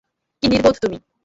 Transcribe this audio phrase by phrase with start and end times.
[0.43, 0.97] কী নির্বোধ তুমি?